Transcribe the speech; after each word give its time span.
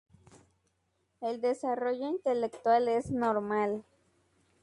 El 1.21 1.41
desarrollo 1.41 2.07
intelectual 2.07 2.87
es 2.87 3.11
normal. 3.11 3.83